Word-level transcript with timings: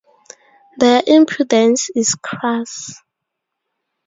Their 0.79 1.03
impudence 1.05 1.91
is 1.93 2.15
crass. 2.15 2.97